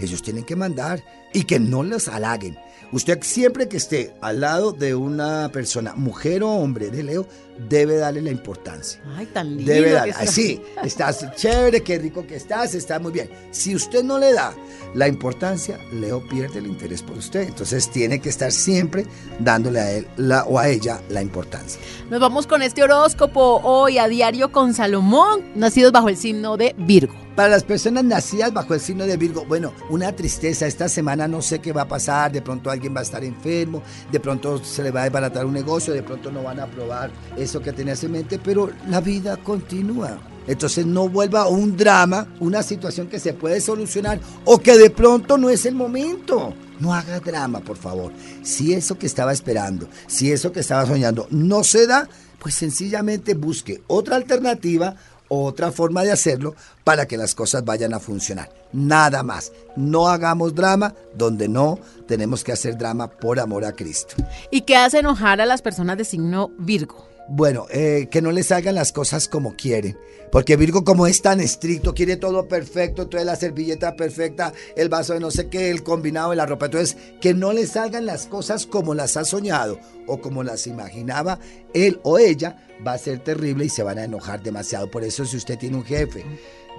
Ellos 0.00 0.22
tienen 0.22 0.44
que 0.44 0.56
mandar 0.56 1.02
y 1.32 1.44
que 1.44 1.60
no 1.60 1.82
los 1.82 2.08
halaguen. 2.08 2.56
Usted 2.92 3.20
siempre 3.22 3.68
que 3.68 3.76
esté 3.76 4.14
al 4.20 4.40
lado 4.40 4.72
de 4.72 4.96
una 4.96 5.50
persona, 5.52 5.94
mujer 5.94 6.42
o 6.42 6.50
hombre 6.50 6.90
de 6.90 7.04
Leo, 7.04 7.26
debe 7.68 7.96
darle 7.96 8.20
la 8.20 8.30
importancia. 8.30 9.00
Ay, 9.16 9.26
tan 9.26 9.56
lindo. 9.56 9.72
Debe 9.72 9.92
darle. 9.92 10.26
Sí, 10.26 10.60
estás 10.82 11.24
chévere, 11.36 11.82
qué 11.82 11.98
rico 11.98 12.26
que 12.26 12.34
estás, 12.34 12.74
está 12.74 12.98
muy 12.98 13.12
bien. 13.12 13.30
Si 13.52 13.76
usted 13.76 14.02
no 14.02 14.18
le 14.18 14.32
da 14.32 14.54
la 14.94 15.06
importancia, 15.06 15.78
Leo 15.92 16.26
pierde 16.28 16.58
el 16.58 16.66
interés 16.66 17.02
por 17.02 17.16
usted. 17.16 17.42
Entonces 17.42 17.88
tiene 17.90 18.20
que 18.20 18.28
estar 18.28 18.50
siempre 18.50 19.06
dándole 19.38 19.80
a 19.80 19.92
él 19.92 20.08
la, 20.16 20.42
o 20.44 20.58
a 20.58 20.68
ella 20.68 21.00
la 21.10 21.22
importancia. 21.22 21.80
Nos 22.10 22.18
vamos 22.18 22.48
con 22.48 22.60
este 22.60 22.82
horóscopo 22.82 23.60
hoy 23.62 23.98
a 23.98 24.08
diario 24.08 24.50
con 24.50 24.74
Salomón, 24.74 25.44
nacidos 25.54 25.92
bajo 25.92 26.08
el 26.08 26.16
signo 26.16 26.56
de 26.56 26.74
Virgo. 26.76 27.14
Para 27.40 27.52
las 27.52 27.64
personas 27.64 28.04
nacidas 28.04 28.52
bajo 28.52 28.74
el 28.74 28.80
signo 28.80 29.06
de 29.06 29.16
Virgo, 29.16 29.46
bueno, 29.46 29.72
una 29.88 30.12
tristeza. 30.12 30.66
Esta 30.66 30.90
semana 30.90 31.26
no 31.26 31.40
sé 31.40 31.58
qué 31.58 31.72
va 31.72 31.80
a 31.80 31.88
pasar. 31.88 32.30
De 32.30 32.42
pronto 32.42 32.70
alguien 32.70 32.94
va 32.94 33.00
a 33.00 33.02
estar 33.02 33.24
enfermo, 33.24 33.82
de 34.12 34.20
pronto 34.20 34.62
se 34.62 34.82
le 34.82 34.90
va 34.90 35.00
a 35.00 35.04
desbaratar 35.04 35.46
un 35.46 35.54
negocio, 35.54 35.94
de 35.94 36.02
pronto 36.02 36.30
no 36.30 36.42
van 36.42 36.60
a 36.60 36.64
aprobar 36.64 37.10
eso 37.38 37.62
que 37.62 37.72
tenías 37.72 38.04
en 38.04 38.12
mente, 38.12 38.38
pero 38.38 38.70
la 38.90 39.00
vida 39.00 39.38
continúa. 39.38 40.18
Entonces 40.46 40.84
no 40.84 41.08
vuelva 41.08 41.48
un 41.48 41.78
drama, 41.78 42.28
una 42.40 42.62
situación 42.62 43.06
que 43.08 43.18
se 43.18 43.32
puede 43.32 43.62
solucionar 43.62 44.20
o 44.44 44.58
que 44.58 44.76
de 44.76 44.90
pronto 44.90 45.38
no 45.38 45.48
es 45.48 45.64
el 45.64 45.74
momento. 45.74 46.52
No 46.78 46.92
haga 46.92 47.20
drama, 47.20 47.60
por 47.60 47.78
favor. 47.78 48.12
Si 48.42 48.74
eso 48.74 48.98
que 48.98 49.06
estaba 49.06 49.32
esperando, 49.32 49.88
si 50.06 50.30
eso 50.30 50.52
que 50.52 50.60
estaba 50.60 50.84
soñando 50.84 51.26
no 51.30 51.64
se 51.64 51.86
da, 51.86 52.06
pues 52.38 52.54
sencillamente 52.54 53.34
busque 53.34 53.82
otra 53.86 54.16
alternativa 54.16 54.96
otra 55.30 55.70
forma 55.70 56.02
de 56.02 56.12
hacerlo 56.12 56.54
para 56.84 57.06
que 57.06 57.16
las 57.16 57.34
cosas 57.34 57.64
vayan 57.64 57.94
a 57.94 58.00
funcionar. 58.00 58.50
Nada 58.72 59.22
más. 59.22 59.52
No 59.76 60.08
hagamos 60.08 60.54
drama 60.54 60.94
donde 61.14 61.48
no 61.48 61.78
tenemos 62.06 62.44
que 62.44 62.52
hacer 62.52 62.76
drama 62.76 63.08
por 63.08 63.38
amor 63.38 63.64
a 63.64 63.72
Cristo. 63.72 64.16
¿Y 64.50 64.62
qué 64.62 64.76
hace 64.76 64.98
enojar 64.98 65.40
a 65.40 65.46
las 65.46 65.62
personas 65.62 65.96
de 65.96 66.04
signo 66.04 66.50
Virgo? 66.58 67.06
Bueno, 67.32 67.66
eh, 67.70 68.08
que 68.10 68.22
no 68.22 68.32
le 68.32 68.42
salgan 68.42 68.74
las 68.74 68.90
cosas 68.90 69.28
como 69.28 69.54
quieren. 69.54 69.96
Porque 70.32 70.56
Virgo 70.56 70.82
como 70.82 71.06
es 71.06 71.22
tan 71.22 71.38
estricto, 71.38 71.94
quiere 71.94 72.16
todo 72.16 72.48
perfecto, 72.48 73.08
trae 73.08 73.24
la 73.24 73.36
servilleta 73.36 73.94
perfecta, 73.94 74.52
el 74.74 74.88
vaso 74.88 75.14
de 75.14 75.20
no 75.20 75.30
sé 75.30 75.48
qué, 75.48 75.70
el 75.70 75.84
combinado 75.84 76.30
de 76.30 76.36
la 76.36 76.46
ropa. 76.46 76.66
Entonces, 76.66 76.96
que 77.20 77.32
no 77.32 77.52
le 77.52 77.68
salgan 77.68 78.04
las 78.04 78.26
cosas 78.26 78.66
como 78.66 78.94
las 78.94 79.16
ha 79.16 79.24
soñado 79.24 79.78
o 80.08 80.20
como 80.20 80.42
las 80.42 80.66
imaginaba 80.66 81.38
él 81.72 82.00
o 82.02 82.18
ella, 82.18 82.66
va 82.84 82.94
a 82.94 82.98
ser 82.98 83.20
terrible 83.20 83.66
y 83.66 83.68
se 83.68 83.84
van 83.84 83.98
a 83.98 84.04
enojar 84.04 84.42
demasiado. 84.42 84.90
Por 84.90 85.04
eso 85.04 85.24
si 85.24 85.36
usted 85.36 85.56
tiene 85.56 85.76
un 85.76 85.84
jefe 85.84 86.24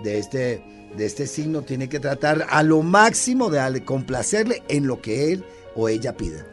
de 0.04 0.20
este, 0.20 0.62
de 0.98 1.06
este 1.06 1.28
signo, 1.28 1.62
tiene 1.62 1.88
que 1.88 2.02
tratar 2.02 2.46
a 2.50 2.62
lo 2.62 2.82
máximo 2.82 3.50
de 3.50 3.86
complacerle 3.86 4.64
en 4.68 4.86
lo 4.86 5.02
que 5.02 5.32
él 5.32 5.46
o 5.78 5.88
ella 5.88 6.18
pida. 6.18 6.46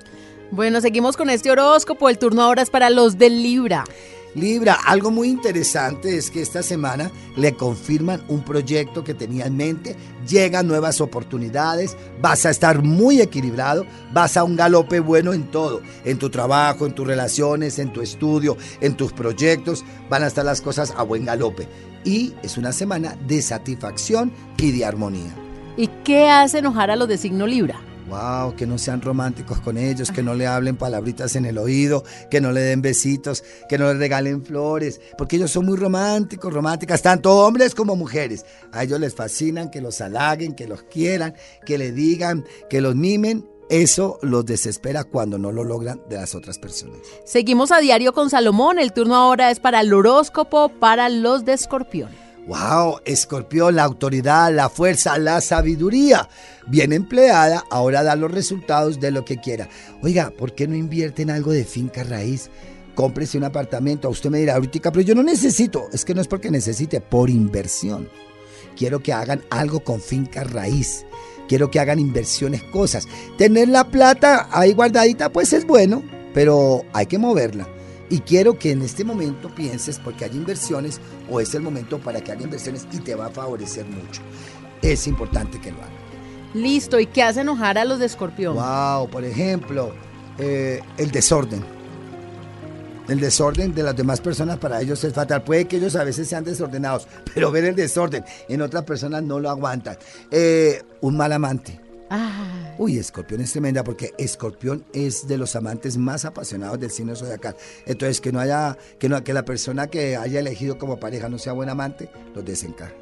Bueno, 0.50 0.80
seguimos 0.80 1.16
con 1.16 1.28
este 1.28 1.50
horóscopo. 1.50 2.08
El 2.08 2.18
turno 2.18 2.42
ahora 2.42 2.62
es 2.62 2.70
para 2.70 2.88
los 2.90 3.18
del 3.18 3.42
Libra. 3.42 3.84
Libra, 4.34 4.78
algo 4.86 5.10
muy 5.10 5.28
interesante 5.28 6.16
es 6.16 6.30
que 6.30 6.42
esta 6.42 6.62
semana 6.62 7.10
le 7.36 7.54
confirman 7.54 8.22
un 8.28 8.44
proyecto 8.44 9.02
que 9.02 9.14
tenía 9.14 9.46
en 9.46 9.56
mente, 9.56 9.96
llegan 10.28 10.68
nuevas 10.68 11.00
oportunidades, 11.00 11.96
vas 12.20 12.44
a 12.46 12.50
estar 12.50 12.82
muy 12.82 13.20
equilibrado, 13.20 13.86
vas 14.12 14.36
a 14.36 14.44
un 14.44 14.54
galope 14.54 15.00
bueno 15.00 15.32
en 15.32 15.50
todo, 15.50 15.80
en 16.04 16.18
tu 16.18 16.30
trabajo, 16.30 16.86
en 16.86 16.94
tus 16.94 17.06
relaciones, 17.06 17.78
en 17.78 17.92
tu 17.92 18.02
estudio, 18.02 18.56
en 18.80 18.96
tus 18.96 19.12
proyectos, 19.12 19.84
van 20.10 20.22
a 20.22 20.28
estar 20.28 20.44
las 20.44 20.60
cosas 20.60 20.94
a 20.96 21.02
buen 21.02 21.24
galope. 21.24 21.66
Y 22.04 22.34
es 22.42 22.58
una 22.58 22.72
semana 22.72 23.16
de 23.26 23.42
satisfacción 23.42 24.30
y 24.58 24.72
de 24.72 24.84
armonía. 24.84 25.34
¿Y 25.76 25.88
qué 26.04 26.28
hace 26.28 26.58
enojar 26.58 26.90
a 26.90 26.96
los 26.96 27.08
de 27.08 27.18
signo 27.18 27.46
Libra? 27.46 27.80
Wow, 28.08 28.56
que 28.56 28.66
no 28.66 28.78
sean 28.78 29.02
románticos 29.02 29.60
con 29.60 29.76
ellos, 29.76 30.10
que 30.10 30.22
no 30.22 30.34
le 30.34 30.46
hablen 30.46 30.76
palabritas 30.76 31.36
en 31.36 31.44
el 31.44 31.58
oído, 31.58 32.04
que 32.30 32.40
no 32.40 32.52
le 32.52 32.60
den 32.62 32.80
besitos, 32.80 33.44
que 33.68 33.76
no 33.76 33.92
le 33.92 33.98
regalen 33.98 34.42
flores, 34.42 35.00
porque 35.18 35.36
ellos 35.36 35.50
son 35.50 35.66
muy 35.66 35.76
románticos, 35.76 36.52
románticas, 36.52 37.02
tanto 37.02 37.36
hombres 37.36 37.74
como 37.74 37.96
mujeres. 37.96 38.46
A 38.72 38.84
ellos 38.84 38.98
les 38.98 39.14
fascinan 39.14 39.70
que 39.70 39.82
los 39.82 40.00
halaguen, 40.00 40.54
que 40.54 40.66
los 40.66 40.84
quieran, 40.84 41.34
que 41.66 41.76
le 41.76 41.92
digan, 41.92 42.46
que 42.70 42.80
los 42.80 42.94
mimen. 42.94 43.46
Eso 43.68 44.18
los 44.22 44.46
desespera 44.46 45.04
cuando 45.04 45.36
no 45.36 45.52
lo 45.52 45.62
logran 45.62 46.00
de 46.08 46.16
las 46.16 46.34
otras 46.34 46.58
personas. 46.58 47.00
Seguimos 47.26 47.70
a 47.70 47.80
diario 47.80 48.14
con 48.14 48.30
Salomón. 48.30 48.78
El 48.78 48.94
turno 48.94 49.14
ahora 49.14 49.50
es 49.50 49.60
para 49.60 49.82
el 49.82 49.92
horóscopo 49.92 50.70
para 50.70 51.10
los 51.10 51.44
de 51.44 51.52
Escorpión. 51.52 52.27
Wow, 52.48 53.00
escorpión, 53.04 53.76
la 53.76 53.84
autoridad, 53.84 54.50
la 54.50 54.70
fuerza, 54.70 55.18
la 55.18 55.42
sabiduría, 55.42 56.30
bien 56.66 56.94
empleada, 56.94 57.62
ahora 57.70 58.02
da 58.02 58.16
los 58.16 58.30
resultados 58.30 58.98
de 59.00 59.10
lo 59.10 59.22
que 59.22 59.36
quiera. 59.36 59.68
Oiga, 60.02 60.30
¿por 60.30 60.54
qué 60.54 60.66
no 60.66 60.74
invierte 60.74 61.20
en 61.20 61.28
algo 61.28 61.52
de 61.52 61.66
finca 61.66 62.04
raíz? 62.04 62.48
Cómprese 62.94 63.36
un 63.36 63.44
apartamento, 63.44 64.08
usted 64.08 64.30
me 64.30 64.38
dirá 64.38 64.54
ahorita, 64.54 64.90
pero 64.90 65.02
yo 65.02 65.14
no 65.14 65.22
necesito, 65.22 65.88
es 65.92 66.06
que 66.06 66.14
no 66.14 66.22
es 66.22 66.26
porque 66.26 66.50
necesite, 66.50 67.02
por 67.02 67.28
inversión. 67.28 68.08
Quiero 68.78 69.00
que 69.00 69.12
hagan 69.12 69.42
algo 69.50 69.80
con 69.80 70.00
finca 70.00 70.42
raíz. 70.42 71.04
Quiero 71.48 71.70
que 71.70 71.80
hagan 71.80 71.98
inversiones, 71.98 72.62
cosas. 72.62 73.06
Tener 73.36 73.68
la 73.68 73.84
plata 73.84 74.48
ahí 74.52 74.72
guardadita, 74.72 75.30
pues 75.30 75.52
es 75.52 75.66
bueno, 75.66 76.02
pero 76.32 76.82
hay 76.94 77.04
que 77.04 77.18
moverla. 77.18 77.68
Y 78.10 78.20
quiero 78.20 78.58
que 78.58 78.70
en 78.70 78.82
este 78.82 79.04
momento 79.04 79.54
pienses, 79.54 79.98
porque 79.98 80.24
hay 80.24 80.32
inversiones, 80.32 81.00
o 81.30 81.40
es 81.40 81.54
el 81.54 81.62
momento 81.62 81.98
para 81.98 82.20
que 82.20 82.32
haya 82.32 82.42
inversiones 82.42 82.86
y 82.92 82.98
te 82.98 83.14
va 83.14 83.26
a 83.26 83.30
favorecer 83.30 83.84
mucho. 83.86 84.22
Es 84.80 85.06
importante 85.06 85.60
que 85.60 85.70
lo 85.70 85.78
hagas. 85.78 85.90
Listo, 86.54 86.98
¿y 86.98 87.06
qué 87.06 87.22
hace 87.22 87.42
enojar 87.42 87.76
a 87.76 87.84
los 87.84 87.98
de 87.98 88.06
escorpión? 88.06 88.54
Wow, 88.54 89.10
por 89.10 89.24
ejemplo, 89.24 89.92
eh, 90.38 90.80
el 90.96 91.10
desorden. 91.10 91.62
El 93.08 93.20
desorden 93.20 93.74
de 93.74 93.82
las 93.82 93.96
demás 93.96 94.20
personas 94.20 94.58
para 94.58 94.80
ellos 94.80 95.02
es 95.04 95.12
fatal. 95.12 95.42
Puede 95.42 95.66
que 95.66 95.76
ellos 95.76 95.96
a 95.96 96.04
veces 96.04 96.28
sean 96.28 96.44
desordenados, 96.44 97.06
pero 97.34 97.50
ver 97.50 97.64
el 97.64 97.74
desorden 97.74 98.24
en 98.48 98.62
otras 98.62 98.84
personas 98.84 99.22
no 99.22 99.38
lo 99.40 99.50
aguantan. 99.50 99.98
Eh, 100.30 100.82
un 101.02 101.16
mal 101.16 101.32
amante 101.32 101.87
Uy, 102.78 102.98
Escorpión 102.98 103.40
es 103.40 103.52
tremenda 103.52 103.84
porque 103.84 104.14
Escorpión 104.18 104.84
es 104.92 105.26
de 105.26 105.36
los 105.36 105.56
amantes 105.56 105.96
más 105.96 106.24
apasionados 106.24 106.80
del 106.80 106.90
signo 106.90 107.16
zodiacal. 107.16 107.56
Entonces, 107.86 108.20
que 108.20 108.32
no 108.32 108.40
haya, 108.40 108.78
que, 108.98 109.08
no, 109.08 109.22
que 109.22 109.32
la 109.32 109.44
persona 109.44 109.88
que 109.88 110.16
haya 110.16 110.40
elegido 110.40 110.78
como 110.78 110.98
pareja 110.98 111.28
no 111.28 111.38
sea 111.38 111.52
buen 111.52 111.68
amante, 111.68 112.08
los 112.34 112.44
desencaja. 112.44 112.92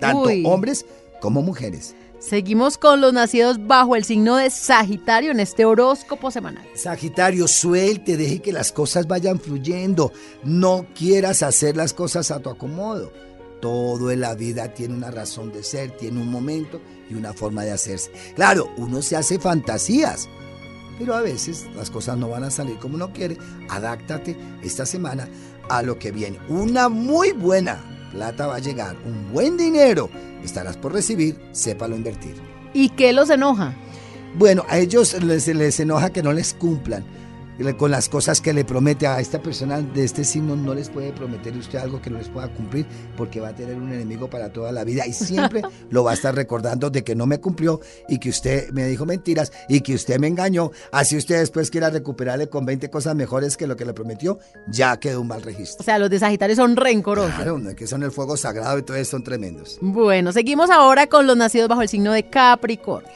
Tanto 0.00 0.30
hombres 0.44 0.86
como 1.20 1.42
mujeres. 1.42 1.94
Seguimos 2.20 2.78
con 2.78 3.00
los 3.00 3.12
nacidos 3.12 3.64
bajo 3.64 3.94
el 3.94 4.04
signo 4.04 4.36
de 4.36 4.50
Sagitario 4.50 5.30
en 5.30 5.38
este 5.38 5.64
horóscopo 5.64 6.32
semanal. 6.32 6.66
Sagitario, 6.74 7.46
suelte, 7.46 8.16
deje 8.16 8.40
que 8.40 8.52
las 8.52 8.72
cosas 8.72 9.06
vayan 9.06 9.38
fluyendo. 9.38 10.12
No 10.42 10.86
quieras 10.96 11.44
hacer 11.44 11.76
las 11.76 11.94
cosas 11.94 12.32
a 12.32 12.40
tu 12.40 12.50
acomodo. 12.50 13.12
Todo 13.60 14.10
en 14.10 14.20
la 14.20 14.34
vida 14.34 14.72
tiene 14.74 14.94
una 14.94 15.10
razón 15.10 15.52
de 15.52 15.62
ser, 15.62 15.96
tiene 15.96 16.20
un 16.20 16.30
momento 16.30 16.80
y 17.10 17.14
una 17.14 17.32
forma 17.32 17.64
de 17.64 17.72
hacerse. 17.72 18.10
Claro, 18.34 18.70
uno 18.76 19.02
se 19.02 19.16
hace 19.16 19.38
fantasías, 19.38 20.28
pero 20.98 21.14
a 21.14 21.20
veces 21.20 21.66
las 21.74 21.90
cosas 21.90 22.16
no 22.18 22.28
van 22.28 22.44
a 22.44 22.50
salir 22.50 22.78
como 22.78 22.94
uno 22.94 23.12
quiere. 23.12 23.36
Adáctate 23.68 24.36
esta 24.62 24.86
semana 24.86 25.28
a 25.68 25.82
lo 25.82 25.98
que 25.98 26.12
viene. 26.12 26.38
Una 26.48 26.88
muy 26.88 27.32
buena 27.32 27.84
plata 28.12 28.46
va 28.46 28.56
a 28.56 28.60
llegar, 28.60 28.96
un 29.04 29.32
buen 29.32 29.56
dinero 29.56 30.08
estarás 30.44 30.76
por 30.76 30.92
recibir, 30.92 31.38
sépalo 31.52 31.96
invertir. 31.96 32.34
¿Y 32.72 32.90
qué 32.90 33.12
los 33.12 33.30
enoja? 33.30 33.74
Bueno, 34.36 34.64
a 34.68 34.78
ellos 34.78 35.20
les, 35.22 35.48
les 35.48 35.80
enoja 35.80 36.10
que 36.10 36.22
no 36.22 36.32
les 36.32 36.54
cumplan 36.54 37.04
con 37.76 37.90
las 37.90 38.08
cosas 38.08 38.40
que 38.40 38.52
le 38.52 38.64
promete 38.64 39.06
a 39.06 39.20
esta 39.20 39.42
persona 39.42 39.80
de 39.80 40.04
este 40.04 40.24
signo, 40.24 40.54
no 40.54 40.74
les 40.74 40.88
puede 40.88 41.12
prometer 41.12 41.56
usted 41.56 41.78
algo 41.78 42.00
que 42.00 42.08
no 42.08 42.18
les 42.18 42.28
pueda 42.28 42.48
cumplir 42.48 42.86
porque 43.16 43.40
va 43.40 43.48
a 43.48 43.54
tener 43.54 43.76
un 43.76 43.92
enemigo 43.92 44.30
para 44.30 44.52
toda 44.52 44.70
la 44.70 44.84
vida 44.84 45.06
y 45.06 45.12
siempre 45.12 45.62
lo 45.90 46.04
va 46.04 46.12
a 46.12 46.14
estar 46.14 46.34
recordando 46.34 46.88
de 46.90 47.02
que 47.02 47.16
no 47.16 47.26
me 47.26 47.40
cumplió 47.40 47.80
y 48.08 48.18
que 48.18 48.30
usted 48.30 48.70
me 48.70 48.86
dijo 48.86 49.06
mentiras 49.06 49.52
y 49.68 49.80
que 49.80 49.94
usted 49.94 50.18
me 50.20 50.28
engañó. 50.28 50.70
Así 50.92 51.16
usted 51.16 51.40
después 51.40 51.70
quiera 51.70 51.90
recuperarle 51.90 52.48
con 52.48 52.64
20 52.64 52.90
cosas 52.90 53.14
mejores 53.14 53.56
que 53.56 53.66
lo 53.66 53.76
que 53.76 53.84
le 53.84 53.92
prometió, 53.92 54.38
ya 54.68 54.96
quedó 54.98 55.20
un 55.20 55.28
mal 55.28 55.42
registro. 55.42 55.80
O 55.80 55.84
sea, 55.84 55.98
los 55.98 56.10
de 56.10 56.18
Sagitario 56.20 56.54
son 56.54 56.76
rencorosos. 56.76 57.34
Claro, 57.34 57.60
que 57.76 57.86
son 57.86 58.02
el 58.02 58.12
fuego 58.12 58.36
sagrado 58.36 58.78
y 58.78 58.82
todos 58.82 59.06
son 59.08 59.24
tremendos. 59.24 59.78
Bueno, 59.80 60.32
seguimos 60.32 60.70
ahora 60.70 61.06
con 61.08 61.26
los 61.26 61.36
nacidos 61.36 61.68
bajo 61.68 61.82
el 61.82 61.88
signo 61.88 62.12
de 62.12 62.24
Capricornio. 62.24 63.10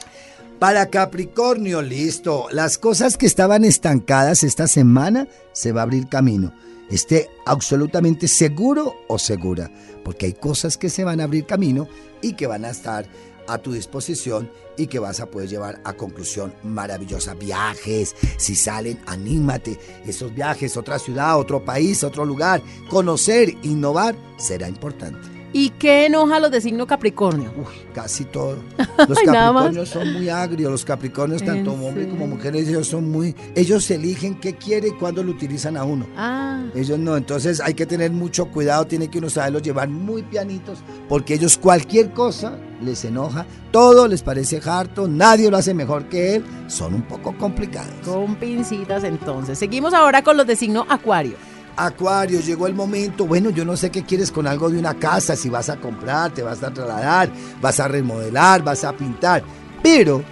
Para 0.62 0.90
Capricornio, 0.90 1.82
listo. 1.82 2.46
Las 2.52 2.78
cosas 2.78 3.16
que 3.16 3.26
estaban 3.26 3.64
estancadas 3.64 4.44
esta 4.44 4.68
semana 4.68 5.26
se 5.50 5.72
va 5.72 5.80
a 5.80 5.82
abrir 5.82 6.08
camino. 6.08 6.54
Esté 6.88 7.28
absolutamente 7.46 8.28
seguro 8.28 8.94
o 9.08 9.18
segura, 9.18 9.72
porque 10.04 10.26
hay 10.26 10.34
cosas 10.34 10.78
que 10.78 10.88
se 10.88 11.02
van 11.02 11.20
a 11.20 11.24
abrir 11.24 11.46
camino 11.46 11.88
y 12.20 12.34
que 12.34 12.46
van 12.46 12.64
a 12.64 12.70
estar 12.70 13.06
a 13.48 13.58
tu 13.58 13.72
disposición 13.72 14.52
y 14.76 14.86
que 14.86 15.00
vas 15.00 15.18
a 15.18 15.26
poder 15.26 15.48
llevar 15.48 15.80
a 15.82 15.94
conclusión 15.94 16.54
maravillosa. 16.62 17.34
Viajes, 17.34 18.14
si 18.36 18.54
salen, 18.54 19.00
anímate. 19.06 19.80
Esos 20.06 20.32
viajes, 20.32 20.76
otra 20.76 21.00
ciudad, 21.00 21.40
otro 21.40 21.64
país, 21.64 22.04
otro 22.04 22.24
lugar, 22.24 22.62
conocer, 22.88 23.52
innovar, 23.64 24.14
será 24.36 24.68
importante. 24.68 25.41
¿Y 25.52 25.70
qué 25.70 26.06
enoja 26.06 26.36
a 26.36 26.40
los 26.40 26.50
de 26.50 26.60
signo 26.60 26.86
Capricornio? 26.86 27.52
Uy, 27.56 27.74
casi 27.94 28.24
todo. 28.24 28.56
Los 29.08 29.18
Capricornios 29.18 29.88
son 29.88 30.12
muy 30.12 30.28
agrios, 30.28 30.70
los 30.70 30.84
Capricornios, 30.84 31.44
tanto 31.44 31.72
hombres 31.72 32.06
como 32.08 32.26
mujeres, 32.26 32.68
ellos 32.68 32.86
son 32.86 33.10
muy. 33.10 33.34
Ellos 33.54 33.90
eligen 33.90 34.38
qué 34.38 34.54
quiere 34.56 34.88
y 34.88 34.92
cuándo 34.92 35.22
lo 35.22 35.32
utilizan 35.32 35.76
a 35.76 35.84
uno. 35.84 36.06
Ah. 36.16 36.62
Ellos 36.74 36.98
no, 36.98 37.16
entonces 37.16 37.60
hay 37.60 37.74
que 37.74 37.86
tener 37.86 38.12
mucho 38.12 38.46
cuidado, 38.46 38.86
tiene 38.86 39.08
que 39.08 39.18
uno 39.18 39.28
saberlos 39.28 39.62
llevar 39.62 39.88
muy 39.88 40.22
pianitos, 40.22 40.78
porque 41.08 41.34
ellos 41.34 41.58
cualquier 41.58 42.12
cosa 42.12 42.56
les 42.82 43.04
enoja, 43.04 43.46
todo 43.70 44.08
les 44.08 44.22
parece 44.22 44.60
harto, 44.64 45.08
nadie 45.08 45.50
lo 45.50 45.56
hace 45.56 45.74
mejor 45.74 46.08
que 46.08 46.36
él, 46.36 46.44
son 46.66 46.94
un 46.94 47.02
poco 47.02 47.36
complicados. 47.36 47.94
Con 48.04 48.36
pincitas 48.36 49.04
entonces. 49.04 49.58
Seguimos 49.58 49.94
ahora 49.94 50.22
con 50.22 50.36
los 50.36 50.46
de 50.46 50.56
signo 50.56 50.86
Acuario. 50.88 51.36
Acuario, 51.76 52.40
llegó 52.40 52.66
el 52.66 52.74
momento. 52.74 53.26
Bueno, 53.26 53.50
yo 53.50 53.64
no 53.64 53.76
sé 53.76 53.90
qué 53.90 54.04
quieres 54.04 54.30
con 54.30 54.46
algo 54.46 54.70
de 54.70 54.78
una 54.78 54.94
casa, 54.94 55.36
si 55.36 55.48
vas 55.48 55.68
a 55.68 55.80
comprar, 55.80 56.32
te 56.32 56.42
vas 56.42 56.62
a 56.62 56.72
trasladar, 56.72 57.32
vas 57.60 57.80
a 57.80 57.88
remodelar, 57.88 58.62
vas 58.62 58.84
a 58.84 58.92
pintar. 58.92 59.42
Pero 59.82 60.22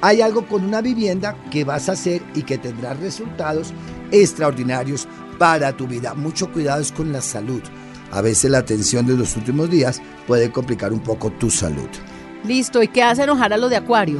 hay 0.00 0.20
algo 0.20 0.46
con 0.46 0.64
una 0.64 0.80
vivienda 0.80 1.36
que 1.50 1.64
vas 1.64 1.88
a 1.88 1.92
hacer 1.92 2.22
y 2.34 2.42
que 2.42 2.58
tendrás 2.58 2.98
resultados 3.00 3.72
extraordinarios 4.10 5.06
para 5.38 5.76
tu 5.76 5.86
vida. 5.86 6.14
Mucho 6.14 6.50
cuidado 6.52 6.80
es 6.80 6.92
con 6.92 7.12
la 7.12 7.20
salud. 7.20 7.62
A 8.12 8.20
veces 8.20 8.50
la 8.50 8.64
tensión 8.64 9.06
de 9.06 9.16
los 9.16 9.36
últimos 9.36 9.70
días 9.70 10.00
puede 10.26 10.50
complicar 10.50 10.92
un 10.92 11.00
poco 11.00 11.30
tu 11.30 11.50
salud. 11.50 11.88
Listo, 12.44 12.82
¿y 12.82 12.88
qué 12.88 13.02
hace 13.02 13.22
enojar 13.22 13.52
a 13.52 13.56
lo 13.56 13.68
de 13.68 13.76
Acuario? 13.76 14.18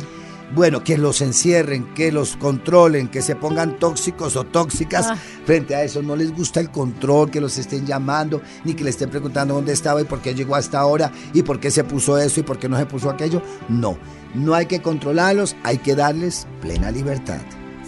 Bueno, 0.55 0.83
que 0.83 0.99
los 0.99 1.21
encierren, 1.21 1.95
que 1.95 2.11
los 2.11 2.37
controlen, 2.37 3.09
que 3.09 3.23
se 3.23 3.37
pongan 3.37 3.79
tóxicos 3.79 4.37
o 4.37 4.45
tóxicas 4.45 5.07
ah. 5.09 5.17
frente 5.45 5.75
a 5.75 5.83
eso. 5.83 6.03
No 6.03 6.17
les 6.17 6.35
gusta 6.35 6.61
el 6.61 6.71
control, 6.71 7.31
que 7.31 7.41
los 7.41 7.57
estén 7.59 7.87
llamando, 7.87 8.43
ni 8.65 8.75
que 8.75 8.85
le 8.85 8.91
estén 8.91 9.11
preguntando 9.11 9.55
dónde 9.55 9.73
estaba 9.73 10.01
y 10.01 10.05
por 10.05 10.21
qué 10.21 10.35
llegó 10.35 10.57
hasta 10.57 10.81
ahora 10.81 11.13
y 11.33 11.43
por 11.43 11.61
qué 11.61 11.71
se 11.71 11.85
puso 11.85 12.19
eso 12.19 12.41
y 12.41 12.43
por 12.43 12.59
qué 12.59 12.69
no 12.69 12.79
se 12.79 12.87
puso 12.87 13.11
aquello. 13.11 13.43
No, 13.69 13.97
no 14.35 14.55
hay 14.55 14.67
que 14.67 14.83
controlarlos, 14.83 15.57
hay 15.63 15.79
que 15.79 15.95
darles 15.95 16.47
plena 16.61 16.91
libertad. 16.91 17.41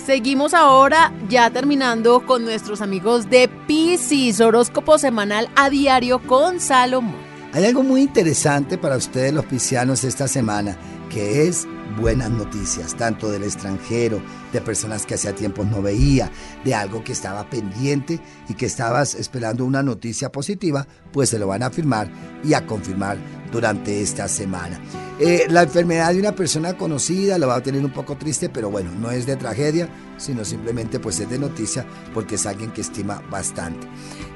Seguimos 0.04 0.52
ahora 0.52 1.12
ya 1.28 1.50
terminando 1.50 2.26
con 2.26 2.44
nuestros 2.44 2.80
amigos 2.80 3.30
de 3.30 3.48
Pisces, 3.66 4.40
horóscopo 4.40 4.98
semanal 4.98 5.48
a 5.54 5.70
diario 5.70 6.18
con 6.20 6.58
Salomón. 6.58 7.32
Hay 7.52 7.66
algo 7.66 7.82
muy 7.82 8.00
interesante 8.00 8.78
para 8.78 8.96
ustedes 8.96 9.32
los 9.32 9.44
piscianos 9.44 10.04
esta 10.04 10.26
semana, 10.26 10.76
que 11.10 11.46
es 11.46 11.68
buenas 11.96 12.30
noticias, 12.30 12.96
tanto 12.96 13.30
del 13.30 13.44
extranjero, 13.44 14.22
de 14.52 14.60
personas 14.60 15.06
que 15.06 15.14
hacía 15.14 15.34
tiempo 15.34 15.64
no 15.64 15.82
veía, 15.82 16.30
de 16.64 16.74
algo 16.74 17.02
que 17.04 17.12
estaba 17.12 17.48
pendiente 17.48 18.20
y 18.48 18.54
que 18.54 18.66
estabas 18.66 19.14
esperando 19.14 19.64
una 19.64 19.82
noticia 19.82 20.30
positiva, 20.30 20.86
pues 21.12 21.30
se 21.30 21.38
lo 21.38 21.46
van 21.46 21.62
a 21.62 21.66
afirmar 21.66 22.10
y 22.44 22.54
a 22.54 22.66
confirmar 22.66 23.18
durante 23.50 24.00
esta 24.00 24.28
semana. 24.28 24.80
Eh, 25.20 25.46
la 25.48 25.62
enfermedad 25.62 26.12
de 26.12 26.20
una 26.20 26.32
persona 26.32 26.76
conocida 26.76 27.38
lo 27.38 27.48
va 27.48 27.56
a 27.56 27.62
tener 27.62 27.84
un 27.84 27.92
poco 27.92 28.16
triste, 28.16 28.48
pero 28.48 28.70
bueno, 28.70 28.90
no 28.98 29.10
es 29.10 29.26
de 29.26 29.36
tragedia, 29.36 29.88
sino 30.22 30.44
simplemente 30.44 31.00
pues 31.00 31.20
es 31.20 31.28
de 31.28 31.38
noticia 31.38 31.84
porque 32.14 32.36
es 32.36 32.46
alguien 32.46 32.70
que 32.70 32.80
estima 32.80 33.22
bastante. 33.30 33.86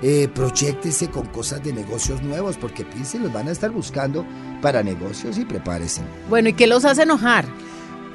Eh, 0.02 0.28
proyectese 0.34 1.08
con 1.08 1.26
cosas 1.26 1.62
de 1.62 1.72
negocios 1.72 2.22
nuevos 2.22 2.56
porque 2.56 2.84
piensen, 2.84 3.22
los 3.22 3.32
van 3.32 3.48
a 3.48 3.52
estar 3.52 3.70
buscando 3.70 4.26
para 4.60 4.82
negocios 4.82 5.38
y 5.38 5.44
prepárese. 5.44 6.02
Bueno, 6.28 6.48
¿y 6.48 6.52
qué 6.52 6.66
los 6.66 6.84
hace 6.84 7.02
enojar? 7.02 7.46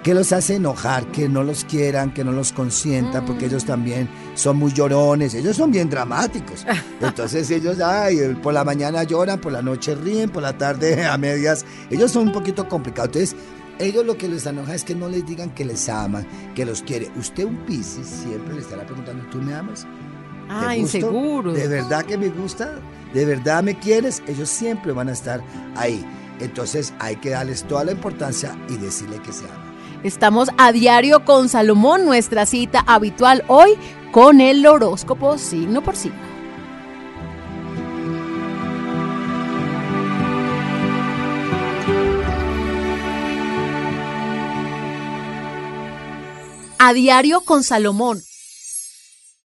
¿Qué 0.03 0.15
los 0.15 0.31
hace 0.31 0.55
enojar? 0.55 1.05
Que 1.11 1.29
no 1.29 1.43
los 1.43 1.63
quieran, 1.63 2.11
que 2.11 2.23
no 2.23 2.31
los 2.31 2.53
consientan, 2.53 3.23
porque 3.23 3.45
ellos 3.45 3.65
también 3.65 4.09
son 4.33 4.57
muy 4.57 4.73
llorones, 4.73 5.35
ellos 5.35 5.55
son 5.55 5.71
bien 5.71 5.91
dramáticos. 5.91 6.65
Entonces 7.01 7.51
ellos, 7.51 7.79
ay, 7.79 8.35
por 8.41 8.51
la 8.51 8.63
mañana 8.63 9.03
lloran, 9.03 9.39
por 9.39 9.51
la 9.51 9.61
noche 9.61 9.93
ríen, 9.93 10.31
por 10.31 10.41
la 10.41 10.57
tarde 10.57 11.05
a 11.05 11.17
medias, 11.19 11.65
ellos 11.91 12.11
son 12.11 12.29
un 12.29 12.33
poquito 12.33 12.67
complicados. 12.67 13.09
Entonces, 13.09 13.35
ellos 13.81 14.05
lo 14.05 14.17
que 14.17 14.27
les 14.27 14.45
enoja 14.45 14.75
es 14.75 14.83
que 14.83 14.95
no 14.95 15.09
les 15.09 15.25
digan 15.25 15.49
que 15.51 15.65
les 15.65 15.89
aman, 15.89 16.25
que 16.55 16.65
los 16.65 16.81
quiere. 16.81 17.11
Usted 17.15 17.45
un 17.45 17.57
Piscis 17.65 18.07
siempre 18.07 18.53
le 18.55 18.61
estará 18.61 18.85
preguntando, 18.85 19.23
¿tú 19.29 19.39
me 19.39 19.53
amas? 19.53 19.85
Ah, 20.49 20.75
inseguro. 20.75 21.53
¿De 21.53 21.67
verdad 21.67 22.03
que 22.03 22.17
me 22.17 22.29
gusta? 22.29 22.79
¿De 23.13 23.25
verdad 23.25 23.63
me 23.63 23.77
quieres? 23.77 24.21
Ellos 24.27 24.49
siempre 24.49 24.91
van 24.91 25.09
a 25.09 25.13
estar 25.13 25.41
ahí. 25.75 26.05
Entonces 26.39 26.93
hay 26.99 27.15
que 27.17 27.29
darles 27.29 27.63
toda 27.63 27.85
la 27.85 27.91
importancia 27.91 28.57
y 28.69 28.77
decirle 28.77 29.19
que 29.21 29.31
se 29.31 29.45
aman. 29.45 29.71
Estamos 30.03 30.49
a 30.57 30.71
diario 30.71 31.25
con 31.25 31.47
Salomón, 31.47 32.05
nuestra 32.05 32.45
cita 32.45 32.83
habitual 32.87 33.43
hoy 33.47 33.77
con 34.11 34.41
el 34.41 34.65
horóscopo 34.65 35.37
signo 35.37 35.83
por 35.83 35.95
signo. 35.95 36.30
A 46.83 46.93
diario 46.93 47.41
con 47.41 47.63
Salomón 47.63 48.23